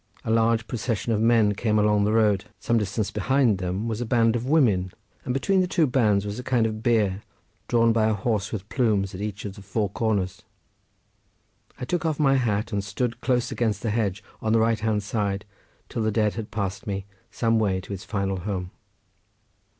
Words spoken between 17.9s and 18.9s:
its final home.